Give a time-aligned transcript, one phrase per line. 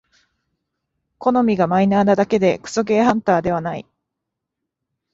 [1.19, 3.85] 好みがマイナーなだけでクソゲーハンターではない